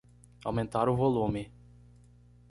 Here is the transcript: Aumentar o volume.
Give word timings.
Aumentar 0.49 0.87
o 0.89 0.95
volume. 1.01 1.43